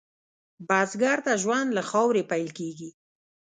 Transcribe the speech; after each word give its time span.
بزګر 0.67 1.17
ته 1.25 1.33
ژوند 1.41 1.69
له 1.77 1.81
خاورې 1.89 2.23
پیل 2.31 2.49
کېږي 2.57 2.89